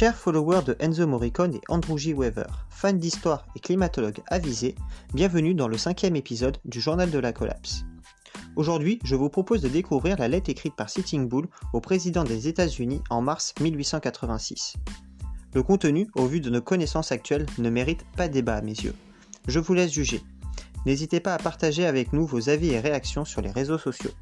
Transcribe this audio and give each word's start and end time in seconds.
Chers 0.00 0.16
followers 0.16 0.62
de 0.62 0.76
Enzo 0.78 1.06
Morricone 1.06 1.56
et 1.56 1.60
Andrew 1.68 1.98
J. 1.98 2.14
Weaver, 2.14 2.46
fans 2.70 2.94
d'histoire 2.94 3.44
et 3.54 3.60
climatologues 3.60 4.22
avisés, 4.28 4.74
bienvenue 5.12 5.52
dans 5.52 5.68
le 5.68 5.76
cinquième 5.76 6.16
épisode 6.16 6.56
du 6.64 6.80
Journal 6.80 7.10
de 7.10 7.18
la 7.18 7.34
Collapse. 7.34 7.84
Aujourd'hui, 8.56 8.98
je 9.04 9.14
vous 9.14 9.28
propose 9.28 9.60
de 9.60 9.68
découvrir 9.68 10.16
la 10.18 10.26
lettre 10.26 10.48
écrite 10.48 10.74
par 10.74 10.88
Sitting 10.88 11.28
Bull 11.28 11.48
au 11.74 11.82
président 11.82 12.24
des 12.24 12.48
États-Unis 12.48 13.02
en 13.10 13.20
mars 13.20 13.52
1886. 13.60 14.76
Le 15.52 15.62
contenu, 15.62 16.08
au 16.14 16.24
vu 16.24 16.40
de 16.40 16.48
nos 16.48 16.62
connaissances 16.62 17.12
actuelles, 17.12 17.44
ne 17.58 17.68
mérite 17.68 18.06
pas 18.16 18.28
débat 18.28 18.54
à 18.54 18.62
mes 18.62 18.70
yeux. 18.70 18.94
Je 19.48 19.60
vous 19.60 19.74
laisse 19.74 19.92
juger. 19.92 20.22
N'hésitez 20.86 21.20
pas 21.20 21.34
à 21.34 21.38
partager 21.38 21.84
avec 21.84 22.14
nous 22.14 22.24
vos 22.24 22.48
avis 22.48 22.70
et 22.70 22.80
réactions 22.80 23.26
sur 23.26 23.42
les 23.42 23.50
réseaux 23.50 23.76
sociaux. 23.76 24.12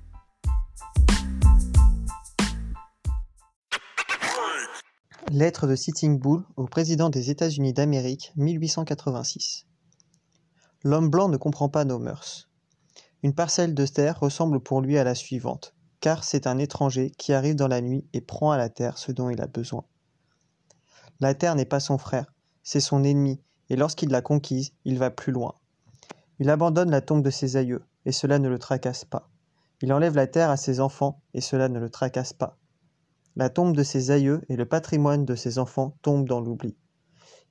Lettre 5.31 5.67
de 5.67 5.77
Sitting 5.77 6.19
Bull 6.19 6.43
au 6.57 6.65
président 6.65 7.11
des 7.11 7.29
États-Unis 7.29 7.75
d'Amérique, 7.75 8.33
1886. 8.37 9.67
L'homme 10.85 11.11
blanc 11.11 11.29
ne 11.29 11.37
comprend 11.37 11.69
pas 11.69 11.85
nos 11.85 11.99
mœurs. 11.99 12.49
Une 13.23 13.35
parcelle 13.35 13.75
de 13.75 13.85
terre 13.85 14.19
ressemble 14.21 14.59
pour 14.59 14.81
lui 14.81 14.97
à 14.97 15.05
la 15.05 15.15
suivante, 15.15 15.75
car 16.01 16.25
c'est 16.25 16.47
un 16.47 16.57
étranger 16.57 17.11
qui 17.11 17.35
arrive 17.35 17.57
dans 17.57 17.69
la 17.69 17.83
nuit 17.83 18.07
et 18.15 18.23
prend 18.23 18.53
à 18.53 18.57
la 18.57 18.71
terre 18.71 18.97
ce 18.97 19.13
dont 19.13 19.29
il 19.29 19.43
a 19.43 19.47
besoin. 19.47 19.85
La 21.21 21.35
terre 21.35 21.57
n'est 21.57 21.67
pas 21.67 21.81
son 21.81 21.99
frère, 21.99 22.33
c'est 22.63 22.81
son 22.81 23.05
ennemi, 23.05 23.39
et 23.69 23.77
lorsqu'il 23.77 24.09
l'a 24.09 24.23
conquise, 24.23 24.73
il 24.87 24.99
va 24.99 25.11
plus 25.11 25.33
loin. 25.33 25.55
Il 26.39 26.49
abandonne 26.49 26.91
la 26.91 27.03
tombe 27.03 27.23
de 27.23 27.31
ses 27.31 27.57
aïeux, 27.57 27.85
et 28.07 28.13
cela 28.13 28.39
ne 28.39 28.49
le 28.49 28.59
tracasse 28.59 29.05
pas. 29.05 29.29
Il 29.83 29.93
enlève 29.93 30.17
la 30.17 30.27
terre 30.27 30.51
à 30.51 30.57
ses 30.57 30.81
enfants, 30.81 31.21
et 31.35 31.43
cela 31.43 31.69
ne 31.69 31.79
le 31.79 31.91
tracasse 31.91 32.33
pas. 32.33 32.58
La 33.39 33.51
tombe 33.51 33.77
de 33.77 33.85
ses 33.85 34.11
aïeux 34.11 34.43
et 34.49 34.57
le 34.57 34.67
patrimoine 34.67 35.25
de 35.25 35.37
ses 35.37 35.61
enfants 35.61 35.95
tombent 36.03 36.27
dans 36.27 36.41
l'oubli. 36.41 36.77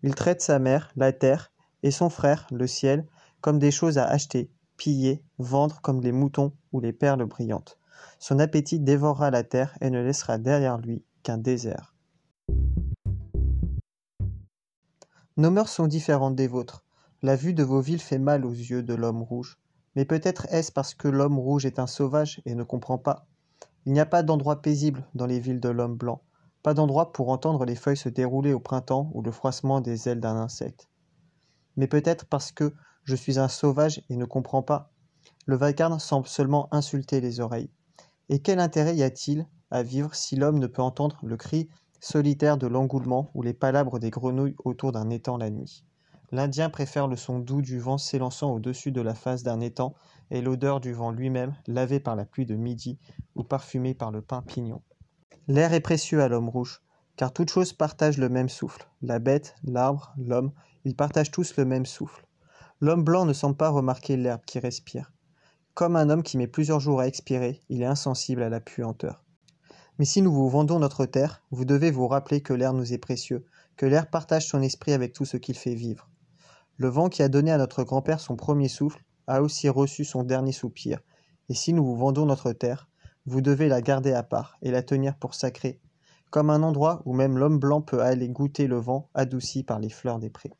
Il 0.04 0.16
traite 0.16 0.42
sa 0.42 0.60
mère, 0.60 0.92
la 0.98 1.14
terre, 1.14 1.54
et 1.82 1.92
son 1.92 2.10
frère, 2.10 2.46
le 2.52 2.68
ciel, 2.68 3.08
comme 3.40 3.58
des 3.58 3.72
choses 3.72 3.98
à 3.98 4.04
acheter, 4.04 4.52
piller, 4.76 5.24
vendre 5.38 5.80
comme 5.80 6.02
les 6.02 6.12
moutons 6.12 6.52
ou 6.74 6.82
les 6.82 6.92
perles 6.92 7.24
brillantes. 7.24 7.80
Son 8.20 8.38
appétit 8.40 8.82
dévorera 8.82 9.32
la 9.32 9.44
terre 9.44 9.78
et 9.80 9.90
ne 9.90 10.04
laissera 10.04 10.38
derrière 10.38 10.78
lui 10.78 11.06
qu'un 11.24 11.38
désert. 11.38 11.96
Nos 15.38 15.52
mœurs 15.52 15.72
sont 15.72 15.88
différentes 15.88 16.36
des 16.36 16.48
vôtres. 16.48 16.84
La 17.22 17.38
vue 17.38 17.54
de 17.54 17.64
vos 17.64 17.80
villes 17.80 18.02
fait 18.02 18.20
mal 18.20 18.46
aux 18.46 18.52
yeux 18.52 18.84
de 18.84 18.94
l'homme 18.94 19.22
rouge. 19.22 19.58
Mais 19.96 20.04
peut-être 20.04 20.48
est-ce 20.50 20.74
parce 20.74 20.94
que 20.94 21.08
l'homme 21.08 21.40
rouge 21.40 21.66
est 21.66 21.80
un 21.80 21.88
sauvage 21.88 22.42
et 22.46 22.56
ne 22.56 22.64
comprend 22.64 22.98
pas. 22.98 23.26
Il 23.88 23.94
n'y 23.94 24.02
a 24.02 24.06
pas 24.06 24.22
d'endroit 24.22 24.62
paisible 24.62 25.08
dans 25.16 25.26
les 25.26 25.40
villes 25.40 25.62
de 25.62 25.70
l'homme 25.70 25.96
blanc, 25.96 26.22
pas 26.62 26.74
d'endroit 26.74 27.14
pour 27.14 27.30
entendre 27.30 27.64
les 27.64 27.78
feuilles 27.78 27.96
se 27.96 28.10
dérouler 28.10 28.52
au 28.52 28.60
printemps 28.60 29.10
ou 29.14 29.22
le 29.22 29.32
froissement 29.32 29.80
des 29.80 30.10
ailes 30.10 30.20
d'un 30.20 30.36
insecte. 30.36 30.90
Mais 31.78 31.88
peut-être 31.88 32.26
parce 32.26 32.52
que 32.52 32.74
je 33.06 33.16
suis 33.16 33.40
un 33.40 33.48
sauvage 33.48 34.04
et 34.10 34.18
ne 34.18 34.26
comprends 34.26 34.62
pas. 34.62 34.92
Le 35.46 35.56
vacarme 35.56 36.00
semble 36.00 36.28
seulement 36.28 36.68
insulter 36.74 37.22
les 37.22 37.40
oreilles. 37.40 37.72
Et 38.28 38.42
quel 38.42 38.60
intérêt 38.60 38.94
y 38.94 39.04
a-t-il 39.04 39.48
à 39.72 39.84
vivre 39.84 40.14
si 40.14 40.36
l'homme 40.36 40.60
ne 40.60 40.68
peut 40.68 40.82
entendre 40.82 41.18
le 41.24 41.38
cri 41.38 41.70
solitaire 42.02 42.58
de 42.58 42.68
l'engoulement 42.68 43.32
ou 43.36 43.42
les 43.42 43.54
palabres 43.54 44.00
des 44.00 44.10
grenouilles 44.10 44.58
autour 44.66 44.92
d'un 44.92 45.10
étang 45.10 45.38
la 45.38 45.50
nuit? 45.50 45.86
L'Indien 46.32 46.70
préfère 46.70 47.08
le 47.08 47.16
son 47.16 47.40
doux 47.40 47.62
du 47.62 47.80
vent 47.80 47.98
s'élançant 47.98 48.52
au-dessus 48.52 48.92
de 48.92 49.00
la 49.00 49.16
face 49.16 49.44
d'un 49.44 49.62
étang 49.62 49.94
et 50.30 50.42
l'odeur 50.42 50.82
du 50.82 50.92
vent 50.92 51.12
lui-même, 51.12 51.56
lavé 51.68 52.02
par 52.02 52.18
la 52.18 52.26
pluie 52.26 52.46
de 52.46 52.56
midi 52.56 53.00
ou 53.36 53.44
parfumé 53.44 53.94
par 53.94 54.12
le 54.12 54.22
pain 54.22 54.42
pignon. 54.42 54.82
L'air 55.48 55.72
est 55.72 55.80
précieux 55.80 56.22
à 56.22 56.28
l'homme 56.28 56.50
rouge, 56.50 56.82
car 57.16 57.32
toutes 57.32 57.50
choses 57.50 57.72
partagent 57.72 58.18
le 58.18 58.28
même 58.28 58.50
souffle. 58.50 58.90
La 59.02 59.20
bête, 59.20 59.56
l'arbre, 59.64 60.14
l'homme, 60.18 60.52
ils 60.84 60.98
partagent 60.98 61.32
tous 61.32 61.56
le 61.56 61.64
même 61.64 61.86
souffle. 61.86 62.28
L'homme 62.82 63.06
blanc 63.06 63.26
ne 63.26 63.32
semble 63.32 63.56
pas 63.56 63.70
remarquer 63.70 64.18
l'herbe 64.18 64.44
qui 64.46 64.60
respire. 64.60 65.14
Comme 65.76 65.96
un 65.96 66.10
homme 66.10 66.24
qui 66.24 66.38
met 66.38 66.48
plusieurs 66.48 66.82
jours 66.82 67.00
à 67.00 67.08
expirer, 67.08 67.62
il 67.70 67.82
est 67.82 67.86
insensible 67.86 68.44
à 68.44 68.50
la 68.50 68.60
puanteur. 68.60 69.24
Mais 69.98 70.06
si 70.06 70.22
nous 70.22 70.34
vous 70.34 70.50
vendons 70.50 70.80
notre 70.80 71.06
terre, 71.06 71.42
vous 71.52 71.64
devez 71.64 71.90
vous 71.90 72.08
rappeler 72.08 72.42
que 72.42 72.54
l'air 72.54 72.74
nous 72.74 72.92
est 72.92 72.98
précieux, 72.98 73.46
que 73.78 73.86
l'air 73.86 74.10
partage 74.10 74.46
son 74.46 74.62
esprit 74.62 74.92
avec 74.92 75.14
tout 75.14 75.26
ce 75.26 75.38
qu'il 75.38 75.58
fait 75.58 75.74
vivre. 75.74 76.10
Le 76.80 76.90
vent 76.90 77.10
qui 77.10 77.24
a 77.24 77.28
donné 77.28 77.52
à 77.52 77.58
notre 77.58 77.84
grand-père 77.84 78.20
son 78.20 78.36
premier 78.36 78.68
souffle 78.68 79.04
a 79.26 79.42
aussi 79.42 79.68
reçu 79.68 80.06
son 80.06 80.24
dernier 80.24 80.52
soupir, 80.52 81.00
et 81.50 81.56
si 81.56 81.74
nous 81.74 81.84
vous 81.84 81.96
vendons 81.96 82.28
notre 82.28 82.54
terre, 82.54 82.88
vous 83.26 83.42
devez 83.42 83.68
la 83.68 83.82
garder 83.82 84.14
à 84.14 84.22
part 84.22 84.60
et 84.62 84.70
la 84.70 84.84
tenir 84.84 85.18
pour 85.18 85.34
sacrée, 85.34 85.82
comme 86.30 86.52
un 86.52 86.62
endroit 86.62 87.02
où 87.06 87.14
même 87.14 87.40
l'homme 87.40 87.58
blanc 87.58 87.82
peut 87.82 88.02
aller 88.02 88.30
goûter 88.30 88.68
le 88.68 88.78
vent 88.78 89.10
adouci 89.16 89.64
par 89.64 89.80
les 89.80 89.90
fleurs 89.90 90.20
des 90.20 90.30
prés. 90.30 90.54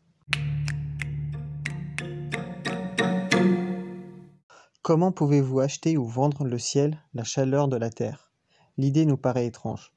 Comment 4.82 5.12
pouvez-vous 5.12 5.60
acheter 5.60 5.98
ou 5.98 6.06
vendre 6.06 6.46
le 6.46 6.58
ciel, 6.58 6.98
la 7.14 7.26
chaleur 7.26 7.68
de 7.68 7.78
la 7.78 7.92
terre? 7.92 8.32
L'idée 8.78 9.06
nous 9.06 9.18
paraît 9.18 9.46
étrange. 9.46 9.94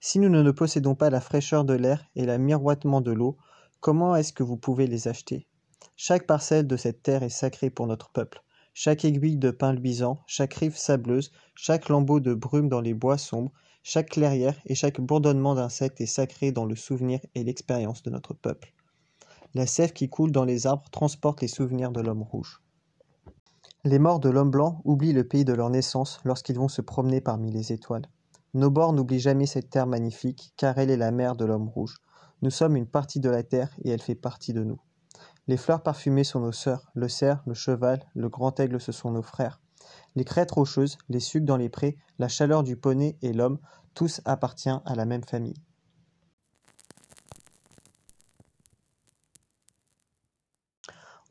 Si 0.00 0.18
nous 0.20 0.30
ne 0.30 0.50
possédons 0.52 0.94
pas 0.94 1.10
la 1.10 1.20
fraîcheur 1.20 1.66
de 1.66 1.74
l'air 1.74 2.06
et 2.16 2.24
le 2.24 2.38
miroitement 2.38 3.02
de 3.02 3.12
l'eau, 3.12 3.36
comment 3.80 4.16
est-ce 4.16 4.32
que 4.32 4.42
vous 4.42 4.56
pouvez 4.56 4.86
les 4.86 5.06
acheter? 5.06 5.49
Chaque 6.02 6.26
parcelle 6.26 6.66
de 6.66 6.78
cette 6.78 7.02
terre 7.02 7.22
est 7.22 7.28
sacrée 7.28 7.68
pour 7.68 7.86
notre 7.86 8.08
peuple. 8.08 8.42
Chaque 8.72 9.04
aiguille 9.04 9.36
de 9.36 9.50
pin 9.50 9.74
luisant, 9.74 10.20
chaque 10.26 10.54
rive 10.54 10.76
sableuse, 10.76 11.30
chaque 11.54 11.90
lambeau 11.90 12.20
de 12.20 12.32
brume 12.32 12.70
dans 12.70 12.80
les 12.80 12.94
bois 12.94 13.18
sombres, 13.18 13.52
chaque 13.82 14.08
clairière 14.08 14.58
et 14.64 14.74
chaque 14.74 14.98
bourdonnement 14.98 15.54
d'insectes 15.54 16.00
est 16.00 16.06
sacré 16.06 16.52
dans 16.52 16.64
le 16.64 16.74
souvenir 16.74 17.20
et 17.34 17.44
l'expérience 17.44 18.02
de 18.02 18.08
notre 18.08 18.32
peuple. 18.32 18.72
La 19.52 19.66
sève 19.66 19.92
qui 19.92 20.08
coule 20.08 20.32
dans 20.32 20.46
les 20.46 20.66
arbres 20.66 20.88
transporte 20.90 21.42
les 21.42 21.48
souvenirs 21.48 21.92
de 21.92 22.00
l'homme 22.00 22.22
rouge. 22.22 22.62
Les 23.84 23.98
morts 23.98 24.20
de 24.20 24.30
l'homme 24.30 24.50
blanc 24.50 24.80
oublient 24.84 25.12
le 25.12 25.28
pays 25.28 25.44
de 25.44 25.52
leur 25.52 25.68
naissance 25.68 26.20
lorsqu'ils 26.24 26.56
vont 26.56 26.68
se 26.68 26.80
promener 26.80 27.20
parmi 27.20 27.50
les 27.50 27.72
étoiles. 27.72 28.06
Nos 28.54 28.70
bords 28.70 28.94
n'oublient 28.94 29.20
jamais 29.20 29.46
cette 29.46 29.70
terre 29.70 29.86
magnifique, 29.86 30.52
car 30.56 30.78
elle 30.78 30.90
est 30.90 30.96
la 30.96 31.10
mère 31.10 31.36
de 31.36 31.44
l'homme 31.44 31.68
rouge. 31.68 31.96
Nous 32.42 32.50
sommes 32.50 32.76
une 32.76 32.86
partie 32.86 33.20
de 33.20 33.28
la 33.28 33.42
terre 33.42 33.76
et 33.84 33.90
elle 33.90 34.02
fait 34.02 34.14
partie 34.14 34.52
de 34.52 34.64
nous. 34.64 34.80
Les 35.50 35.56
fleurs 35.56 35.82
parfumées 35.82 36.22
sont 36.22 36.38
nos 36.38 36.52
sœurs, 36.52 36.92
le 36.94 37.08
cerf, 37.08 37.42
le 37.44 37.54
cheval, 37.54 38.08
le 38.14 38.28
grand 38.28 38.60
aigle 38.60 38.80
ce 38.80 38.92
sont 38.92 39.10
nos 39.10 39.20
frères. 39.20 39.60
Les 40.14 40.24
crêtes 40.24 40.52
rocheuses, 40.52 40.96
les 41.08 41.18
sucs 41.18 41.44
dans 41.44 41.56
les 41.56 41.68
prés, 41.68 41.98
la 42.20 42.28
chaleur 42.28 42.62
du 42.62 42.76
poney 42.76 43.18
et 43.20 43.32
l'homme, 43.32 43.58
tous 43.92 44.20
appartiennent 44.24 44.80
à 44.86 44.94
la 44.94 45.06
même 45.06 45.24
famille. 45.24 45.60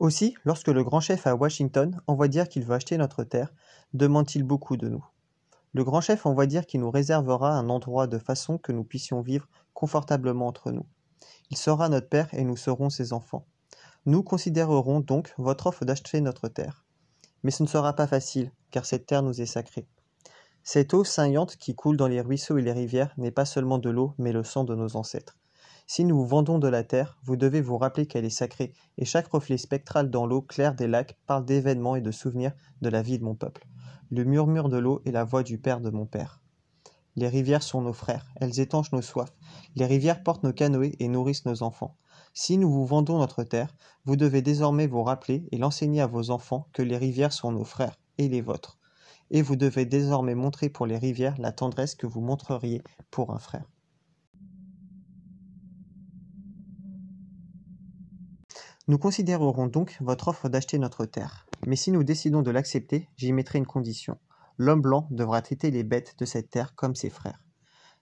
Aussi, 0.00 0.34
lorsque 0.44 0.68
le 0.68 0.84
grand 0.84 1.00
chef 1.00 1.26
à 1.26 1.34
Washington 1.34 1.98
envoie 2.06 2.28
dire 2.28 2.50
qu'il 2.50 2.66
veut 2.66 2.74
acheter 2.74 2.98
notre 2.98 3.24
terre, 3.24 3.54
demande-t-il 3.94 4.44
beaucoup 4.44 4.76
de 4.76 4.90
nous. 4.90 5.04
Le 5.72 5.82
grand 5.82 6.02
chef 6.02 6.26
envoie 6.26 6.44
dire 6.44 6.66
qu'il 6.66 6.80
nous 6.80 6.90
réservera 6.90 7.52
un 7.52 7.70
endroit 7.70 8.06
de 8.06 8.18
façon 8.18 8.58
que 8.58 8.72
nous 8.72 8.84
puissions 8.84 9.22
vivre 9.22 9.48
confortablement 9.72 10.46
entre 10.46 10.72
nous. 10.72 10.84
Il 11.48 11.56
sera 11.56 11.88
notre 11.88 12.10
père 12.10 12.28
et 12.34 12.44
nous 12.44 12.58
serons 12.58 12.90
ses 12.90 13.14
enfants. 13.14 13.46
Nous 14.06 14.22
considérerons 14.22 15.00
donc 15.00 15.34
votre 15.36 15.66
offre 15.66 15.84
d'acheter 15.84 16.22
notre 16.22 16.48
terre. 16.48 16.86
Mais 17.42 17.50
ce 17.50 17.62
ne 17.62 17.68
sera 17.68 17.92
pas 17.92 18.06
facile, 18.06 18.50
car 18.70 18.86
cette 18.86 19.04
terre 19.04 19.22
nous 19.22 19.42
est 19.42 19.46
sacrée. 19.46 19.86
Cette 20.62 20.94
eau 20.94 21.04
saillante 21.04 21.56
qui 21.56 21.74
coule 21.74 21.98
dans 21.98 22.08
les 22.08 22.22
ruisseaux 22.22 22.56
et 22.56 22.62
les 22.62 22.72
rivières 22.72 23.12
n'est 23.18 23.30
pas 23.30 23.44
seulement 23.44 23.76
de 23.76 23.90
l'eau, 23.90 24.14
mais 24.16 24.32
le 24.32 24.42
sang 24.42 24.64
de 24.64 24.74
nos 24.74 24.96
ancêtres. 24.96 25.36
Si 25.86 26.06
nous 26.06 26.16
vous 26.16 26.26
vendons 26.26 26.58
de 26.58 26.68
la 26.68 26.82
terre, 26.82 27.18
vous 27.24 27.36
devez 27.36 27.60
vous 27.60 27.76
rappeler 27.76 28.06
qu'elle 28.06 28.24
est 28.24 28.30
sacrée, 28.30 28.72
et 28.96 29.04
chaque 29.04 29.28
reflet 29.28 29.58
spectral 29.58 30.08
dans 30.08 30.24
l'eau 30.24 30.40
claire 30.40 30.74
des 30.74 30.88
lacs 30.88 31.18
parle 31.26 31.44
d'événements 31.44 31.96
et 31.96 32.00
de 32.00 32.10
souvenirs 32.10 32.52
de 32.80 32.88
la 32.88 33.02
vie 33.02 33.18
de 33.18 33.24
mon 33.24 33.34
peuple. 33.34 33.66
Le 34.08 34.24
murmure 34.24 34.70
de 34.70 34.78
l'eau 34.78 35.02
est 35.04 35.12
la 35.12 35.24
voix 35.24 35.42
du 35.42 35.58
père 35.58 35.80
de 35.80 35.90
mon 35.90 36.06
père. 36.06 36.40
Les 37.16 37.28
rivières 37.28 37.62
sont 37.62 37.82
nos 37.82 37.92
frères, 37.92 38.32
elles 38.36 38.60
étanchent 38.60 38.92
nos 38.92 39.02
soifs. 39.02 39.34
Les 39.76 39.84
rivières 39.84 40.22
portent 40.22 40.42
nos 40.42 40.54
canoës 40.54 40.94
et 41.00 41.08
nourrissent 41.08 41.44
nos 41.44 41.62
enfants. 41.62 41.96
Si 42.32 42.58
nous 42.58 42.70
vous 42.70 42.86
vendons 42.86 43.18
notre 43.18 43.42
terre, 43.42 43.74
vous 44.04 44.16
devez 44.16 44.42
désormais 44.42 44.86
vous 44.86 45.02
rappeler 45.02 45.46
et 45.50 45.58
l'enseigner 45.58 46.00
à 46.00 46.06
vos 46.06 46.30
enfants 46.30 46.68
que 46.72 46.82
les 46.82 46.96
rivières 46.96 47.32
sont 47.32 47.52
nos 47.52 47.64
frères 47.64 47.98
et 48.18 48.28
les 48.28 48.40
vôtres. 48.40 48.78
Et 49.30 49.42
vous 49.42 49.56
devez 49.56 49.84
désormais 49.84 50.34
montrer 50.34 50.68
pour 50.68 50.86
les 50.86 50.98
rivières 50.98 51.38
la 51.38 51.52
tendresse 51.52 51.94
que 51.94 52.06
vous 52.06 52.20
montreriez 52.20 52.82
pour 53.10 53.32
un 53.32 53.38
frère. 53.38 53.64
Nous 58.88 58.98
considérerons 58.98 59.68
donc 59.68 59.96
votre 60.00 60.28
offre 60.28 60.48
d'acheter 60.48 60.78
notre 60.78 61.06
terre. 61.06 61.46
Mais 61.66 61.76
si 61.76 61.92
nous 61.92 62.02
décidons 62.02 62.42
de 62.42 62.50
l'accepter, 62.50 63.08
j'y 63.16 63.32
mettrai 63.32 63.58
une 63.58 63.66
condition. 63.66 64.18
L'homme 64.56 64.80
blanc 64.80 65.06
devra 65.10 65.42
traiter 65.42 65.70
les 65.70 65.84
bêtes 65.84 66.16
de 66.18 66.24
cette 66.24 66.50
terre 66.50 66.74
comme 66.74 66.96
ses 66.96 67.10
frères. 67.10 67.40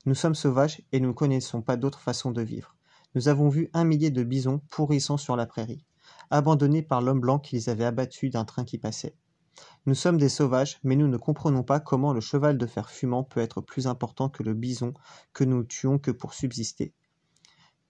Nous 0.06 0.14
sommes 0.14 0.34
sauvages 0.34 0.80
et 0.92 1.00
nous 1.00 1.08
ne 1.08 1.12
connaissons 1.14 1.60
pas 1.60 1.76
d'autre 1.76 2.00
façon 2.00 2.30
de 2.30 2.40
vivre. 2.40 2.77
Nous 3.14 3.28
avons 3.28 3.48
vu 3.48 3.70
un 3.72 3.84
millier 3.84 4.10
de 4.10 4.22
bisons 4.22 4.60
pourrissant 4.70 5.16
sur 5.16 5.36
la 5.36 5.46
prairie, 5.46 5.86
abandonnés 6.30 6.82
par 6.82 7.00
l'homme 7.00 7.20
blanc 7.20 7.38
qui 7.38 7.56
les 7.56 7.68
avait 7.68 7.84
abattus 7.84 8.30
d'un 8.30 8.44
train 8.44 8.64
qui 8.64 8.78
passait. 8.78 9.16
Nous 9.86 9.94
sommes 9.94 10.18
des 10.18 10.28
sauvages, 10.28 10.78
mais 10.84 10.96
nous 10.96 11.08
ne 11.08 11.16
comprenons 11.16 11.62
pas 11.62 11.80
comment 11.80 12.12
le 12.12 12.20
cheval 12.20 12.58
de 12.58 12.66
fer 12.66 12.90
fumant 12.90 13.24
peut 13.24 13.40
être 13.40 13.60
plus 13.60 13.86
important 13.86 14.28
que 14.28 14.42
le 14.42 14.54
bison 14.54 14.92
que 15.32 15.44
nous 15.44 15.64
tuons 15.64 15.98
que 15.98 16.10
pour 16.10 16.34
subsister. 16.34 16.92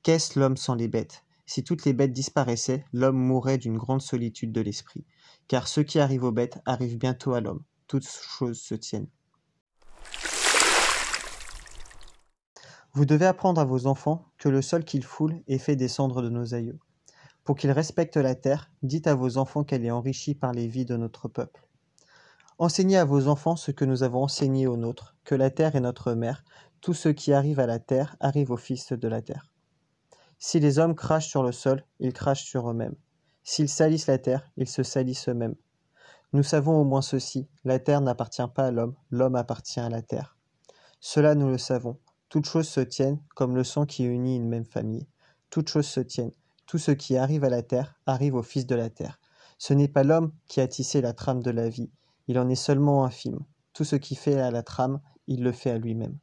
Qu'est-ce 0.02 0.38
l'homme 0.38 0.56
sans 0.56 0.74
les 0.74 0.88
bêtes? 0.88 1.24
Si 1.44 1.64
toutes 1.64 1.84
les 1.84 1.92
bêtes 1.92 2.12
disparaissaient, 2.12 2.84
l'homme 2.92 3.18
mourrait 3.18 3.58
d'une 3.58 3.78
grande 3.78 4.02
solitude 4.02 4.52
de 4.52 4.60
l'esprit. 4.60 5.04
Car 5.48 5.66
ce 5.66 5.80
qui 5.80 5.98
arrive 5.98 6.24
aux 6.24 6.32
bêtes 6.32 6.58
arrive 6.66 6.98
bientôt 6.98 7.32
à 7.32 7.40
l'homme. 7.40 7.64
Toutes 7.86 8.06
choses 8.06 8.60
se 8.60 8.74
tiennent. 8.74 9.08
Vous 12.94 13.04
devez 13.04 13.26
apprendre 13.26 13.60
à 13.60 13.64
vos 13.64 13.86
enfants 13.86 14.24
que 14.38 14.48
le 14.48 14.62
sol 14.62 14.84
qu'ils 14.84 15.04
foulent 15.04 15.42
est 15.46 15.58
fait 15.58 15.76
descendre 15.76 16.22
de 16.22 16.30
nos 16.30 16.54
aïeux. 16.54 16.78
Pour 17.44 17.56
qu'ils 17.56 17.70
respectent 17.70 18.16
la 18.16 18.34
terre, 18.34 18.70
dites 18.82 19.06
à 19.06 19.14
vos 19.14 19.38
enfants 19.38 19.64
qu'elle 19.64 19.84
est 19.84 19.90
enrichie 19.90 20.34
par 20.34 20.52
les 20.52 20.68
vies 20.68 20.84
de 20.84 20.96
notre 20.96 21.28
peuple. 21.28 21.66
Enseignez 22.58 22.96
à 22.96 23.04
vos 23.04 23.28
enfants 23.28 23.56
ce 23.56 23.70
que 23.70 23.84
nous 23.84 24.02
avons 24.02 24.24
enseigné 24.24 24.66
aux 24.66 24.76
nôtres, 24.76 25.16
que 25.24 25.34
la 25.34 25.50
terre 25.50 25.76
est 25.76 25.80
notre 25.80 26.14
mère, 26.14 26.44
tout 26.80 26.94
ce 26.94 27.08
qui 27.08 27.32
arrive 27.32 27.60
à 27.60 27.66
la 27.66 27.78
terre 27.78 28.16
arrive 28.20 28.50
aux 28.50 28.56
fils 28.56 28.92
de 28.92 29.08
la 29.08 29.22
terre. 29.22 29.52
Si 30.38 30.58
les 30.58 30.78
hommes 30.78 30.94
crachent 30.94 31.28
sur 31.28 31.42
le 31.42 31.52
sol, 31.52 31.84
ils 32.00 32.12
crachent 32.12 32.44
sur 32.44 32.70
eux-mêmes. 32.70 32.96
S'ils 33.44 33.68
salissent 33.68 34.06
la 34.06 34.18
terre, 34.18 34.50
ils 34.56 34.68
se 34.68 34.82
salissent 34.82 35.28
eux-mêmes. 35.28 35.56
Nous 36.32 36.42
savons 36.42 36.80
au 36.80 36.84
moins 36.84 37.02
ceci, 37.02 37.48
la 37.64 37.78
terre 37.78 38.00
n'appartient 38.00 38.42
pas 38.54 38.66
à 38.66 38.70
l'homme, 38.70 38.94
l'homme 39.10 39.36
appartient 39.36 39.80
à 39.80 39.88
la 39.88 40.02
terre. 40.02 40.36
Cela 41.00 41.34
nous 41.34 41.48
le 41.48 41.58
savons, 41.58 41.98
toutes 42.28 42.46
choses 42.46 42.68
se 42.68 42.80
tiennent 42.80 43.20
comme 43.34 43.54
le 43.54 43.64
sang 43.64 43.86
qui 43.86 44.04
unit 44.04 44.36
une 44.36 44.48
même 44.48 44.66
famille. 44.66 45.06
Toutes 45.48 45.70
choses 45.70 45.86
se 45.86 46.00
tiennent. 46.00 46.34
Tout 46.66 46.76
ce 46.76 46.90
qui 46.90 47.16
arrive 47.16 47.44
à 47.44 47.48
la 47.48 47.62
terre 47.62 47.98
arrive 48.04 48.34
au 48.34 48.42
Fils 48.42 48.66
de 48.66 48.74
la 48.74 48.90
terre. 48.90 49.18
Ce 49.56 49.72
n'est 49.72 49.88
pas 49.88 50.04
l'homme 50.04 50.32
qui 50.46 50.60
a 50.60 50.68
tissé 50.68 51.00
la 51.00 51.14
trame 51.14 51.42
de 51.42 51.50
la 51.50 51.70
vie, 51.70 51.90
il 52.26 52.38
en 52.38 52.50
est 52.50 52.54
seulement 52.54 53.06
infime. 53.06 53.40
Tout 53.72 53.84
ce 53.84 53.96
qui 53.96 54.14
fait 54.14 54.38
à 54.38 54.50
la 54.50 54.62
trame, 54.62 55.00
il 55.26 55.42
le 55.42 55.52
fait 55.52 55.70
à 55.70 55.78
lui-même. 55.78 56.18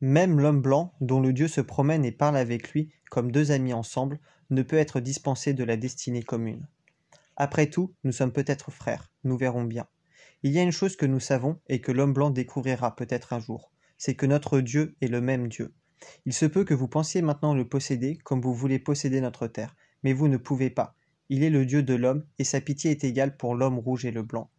Même 0.00 0.38
l'homme 0.38 0.62
blanc, 0.62 0.94
dont 1.00 1.20
le 1.20 1.32
Dieu 1.32 1.48
se 1.48 1.60
promène 1.60 2.04
et 2.04 2.12
parle 2.12 2.36
avec 2.36 2.70
lui 2.70 2.92
comme 3.10 3.32
deux 3.32 3.50
amis 3.50 3.72
ensemble, 3.72 4.20
ne 4.50 4.62
peut 4.62 4.76
être 4.76 5.00
dispensé 5.00 5.54
de 5.54 5.64
la 5.64 5.76
destinée 5.76 6.22
commune. 6.22 6.68
Après 7.36 7.68
tout, 7.68 7.92
nous 8.04 8.12
sommes 8.12 8.32
peut-être 8.32 8.70
frères, 8.70 9.10
nous 9.24 9.36
verrons 9.36 9.64
bien. 9.64 9.88
Il 10.44 10.52
y 10.52 10.60
a 10.60 10.62
une 10.62 10.70
chose 10.70 10.96
que 10.96 11.06
nous 11.06 11.20
savons 11.20 11.58
et 11.66 11.80
que 11.80 11.90
l'homme 11.90 12.12
blanc 12.12 12.30
découvrira 12.30 12.94
peut-être 12.94 13.32
un 13.32 13.40
jour 13.40 13.72
c'est 13.98 14.14
que 14.14 14.26
notre 14.26 14.60
Dieu 14.60 14.96
est 15.00 15.08
le 15.08 15.20
même 15.20 15.48
Dieu. 15.48 15.72
Il 16.24 16.32
se 16.32 16.46
peut 16.46 16.64
que 16.64 16.74
vous 16.74 16.88
pensiez 16.88 17.22
maintenant 17.22 17.54
le 17.54 17.68
posséder 17.68 18.18
comme 18.24 18.40
vous 18.40 18.54
voulez 18.54 18.78
posséder 18.78 19.20
notre 19.20 19.46
terre, 19.46 19.74
mais 20.02 20.12
vous 20.12 20.28
ne 20.28 20.36
pouvez 20.36 20.70
pas. 20.70 20.94
Il 21.28 21.42
est 21.42 21.50
le 21.50 21.66
Dieu 21.66 21.82
de 21.82 21.94
l'homme, 21.94 22.24
et 22.38 22.44
sa 22.44 22.60
pitié 22.60 22.92
est 22.92 23.04
égale 23.04 23.36
pour 23.36 23.54
l'homme 23.54 23.78
rouge 23.78 24.04
et 24.04 24.12
le 24.12 24.22
blanc. 24.22 24.50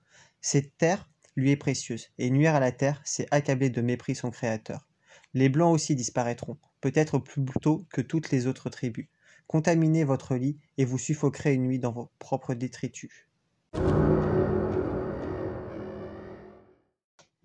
Cette 0.41 0.77
terre 0.77 1.09
lui 1.35 1.51
est 1.51 1.57
précieuse, 1.57 2.09
et 2.17 2.29
nuire 2.29 2.55
à 2.55 2.59
la 2.59 2.71
terre, 2.71 3.01
c'est 3.05 3.27
accabler 3.31 3.69
de 3.69 3.81
mépris 3.81 4.15
son 4.15 4.31
Créateur. 4.31 4.87
Les 5.33 5.49
blancs 5.49 5.73
aussi 5.73 5.95
disparaîtront, 5.95 6.57
peut-être 6.81 7.19
plus 7.19 7.43
tôt 7.61 7.85
que 7.91 8.01
toutes 8.01 8.31
les 8.31 8.47
autres 8.47 8.69
tribus. 8.69 9.07
Contaminez 9.45 10.03
votre 10.03 10.35
lit, 10.35 10.57
et 10.77 10.83
vous 10.83 10.97
suffoquerez 10.97 11.53
une 11.53 11.63
nuit 11.63 11.79
dans 11.79 11.91
vos 11.91 12.09
propres 12.19 12.53
détritus. 12.53 13.27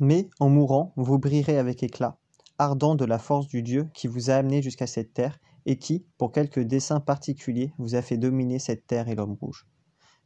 Mais, 0.02 0.28
en 0.40 0.48
mourant, 0.48 0.92
vous 0.96 1.20
brillerez 1.20 1.58
avec 1.58 1.84
éclat, 1.84 2.18
ardent 2.58 2.96
de 2.96 3.04
la 3.04 3.20
force 3.20 3.46
du 3.46 3.62
Dieu 3.62 3.88
qui 3.94 4.08
vous 4.08 4.30
a 4.30 4.34
amené 4.34 4.60
jusqu'à 4.60 4.88
cette 4.88 5.14
terre 5.14 5.38
et 5.64 5.78
qui, 5.78 6.04
pour 6.18 6.32
quelque 6.32 6.58
dessein 6.58 6.98
particulier, 6.98 7.72
vous 7.78 7.94
a 7.94 8.02
fait 8.02 8.16
dominer 8.16 8.58
cette 8.58 8.84
terre 8.88 9.08
et 9.08 9.14
l'homme 9.14 9.36
rouge. 9.40 9.64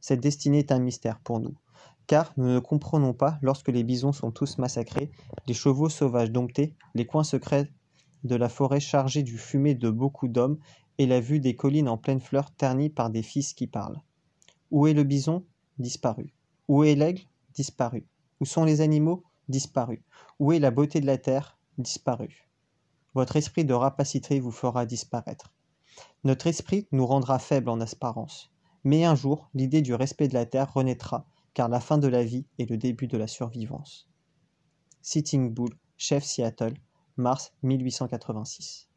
Cette 0.00 0.22
destinée 0.22 0.60
est 0.60 0.72
un 0.72 0.78
mystère 0.78 1.20
pour 1.20 1.40
nous, 1.40 1.58
car 2.06 2.32
nous 2.38 2.46
ne 2.46 2.58
comprenons 2.58 3.12
pas 3.12 3.38
lorsque 3.42 3.68
les 3.68 3.84
bisons 3.84 4.12
sont 4.12 4.30
tous 4.30 4.56
massacrés, 4.56 5.10
les 5.46 5.52
chevaux 5.52 5.90
sauvages 5.90 6.32
domptés, 6.32 6.72
les 6.94 7.04
coins 7.04 7.22
secrets 7.22 7.70
de 8.24 8.34
la 8.34 8.48
forêt 8.48 8.80
chargés 8.80 9.22
du 9.22 9.36
fumet 9.36 9.74
de 9.74 9.90
beaucoup 9.90 10.28
d'hommes 10.28 10.56
et 10.96 11.04
la 11.04 11.20
vue 11.20 11.38
des 11.38 11.54
collines 11.54 11.90
en 11.90 11.98
pleine 11.98 12.20
fleur 12.20 12.50
ternies 12.50 12.88
par 12.88 13.10
des 13.10 13.22
fils 13.22 13.52
qui 13.52 13.66
parlent. 13.66 14.00
Où 14.70 14.86
est 14.86 14.94
le 14.94 15.04
bison? 15.04 15.44
Disparu. 15.78 16.32
Où 16.66 16.82
est 16.82 16.94
l'aigle? 16.94 17.24
Disparu. 17.54 18.06
Où 18.40 18.46
sont 18.46 18.64
les 18.64 18.80
animaux? 18.80 19.22
Disparu. 19.48 20.04
Où 20.38 20.52
est 20.52 20.58
la 20.58 20.70
beauté 20.70 21.00
de 21.00 21.06
la 21.06 21.18
terre? 21.18 21.58
Disparu. 21.78 22.48
Votre 23.14 23.36
esprit 23.36 23.64
de 23.64 23.74
rapacité 23.74 24.40
vous 24.40 24.50
fera 24.50 24.86
disparaître. 24.86 25.52
Notre 26.24 26.46
esprit 26.46 26.86
nous 26.92 27.06
rendra 27.06 27.38
faibles 27.38 27.70
en 27.70 27.80
apparence. 27.80 28.52
Mais 28.84 29.04
un 29.04 29.14
jour, 29.14 29.48
l'idée 29.54 29.82
du 29.82 29.94
respect 29.94 30.28
de 30.28 30.34
la 30.34 30.46
terre 30.46 30.72
renaîtra, 30.72 31.26
car 31.54 31.68
la 31.68 31.80
fin 31.80 31.98
de 31.98 32.08
la 32.08 32.22
vie 32.22 32.46
est 32.58 32.68
le 32.68 32.76
début 32.76 33.06
de 33.06 33.16
la 33.16 33.26
survivance. 33.26 34.08
Sitting 35.02 35.52
Bull, 35.54 35.70
chef 35.96 36.24
Seattle, 36.24 36.74
mars 37.16 37.52
1886. 37.62 38.88